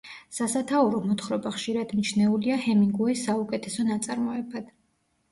სასათაურო 0.35 1.01
მოთხრობა 1.09 1.51
ხშირად 1.57 1.93
მიჩნეულია 1.99 2.57
ჰემინგუეის 2.63 3.21
საუკეთესო 3.27 3.85
ნაწარმოებად. 3.91 4.73